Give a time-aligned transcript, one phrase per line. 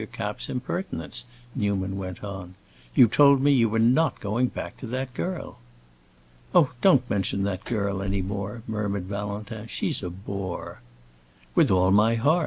[0.11, 2.55] Kapp's impertinence," Newman went on.
[2.95, 5.59] "You told me you were not going back for that girl."
[6.55, 9.67] "Oh, don't mention that girl any more," murmured Valentin.
[9.67, 10.81] "She's a bore."
[11.53, 12.39] "With all my heart.